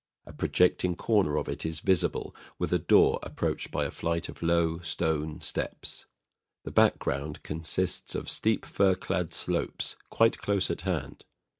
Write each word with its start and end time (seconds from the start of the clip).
A 0.25 0.33
projecting 0.33 0.95
corner 0.95 1.37
of 1.37 1.47
it 1.47 1.63
is 1.63 1.79
visible, 1.79 2.35
with 2.57 2.73
a 2.73 2.79
door 2.79 3.19
approached 3.21 3.69
by 3.69 3.85
a 3.85 3.91
flight 3.91 4.29
of 4.29 4.41
low 4.41 4.79
stone 4.79 5.41
steps. 5.41 6.05
The 6.63 6.71
background 6.71 7.43
consists 7.43 8.15
of 8.15 8.27
steep 8.27 8.65
fir 8.65 8.95
clad 8.95 9.31
slopes, 9.31 9.97
quite 10.09 10.39
close 10.39 10.71
at 10.71 10.81
hand. 10.81 11.23